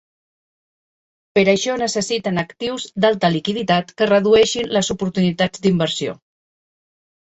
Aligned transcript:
Per 1.39 1.43
això 1.53 1.75
necessiten 1.83 2.43
actius 2.45 2.87
d'alta 3.05 3.33
liquiditat 3.37 3.95
que 4.03 4.11
redueixen 4.15 4.75
les 4.81 4.93
oportunitats 4.99 5.67
d'inversió. 5.71 6.21